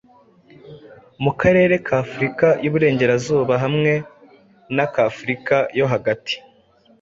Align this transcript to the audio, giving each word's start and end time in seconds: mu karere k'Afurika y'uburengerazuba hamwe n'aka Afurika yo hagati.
mu 1.23 1.31
karere 1.41 1.75
k'Afurika 1.85 2.47
y'uburengerazuba 2.63 3.53
hamwe 3.63 3.91
n'aka 4.75 4.99
Afurika 5.11 5.55
yo 5.79 5.85
hagati. 5.91 6.35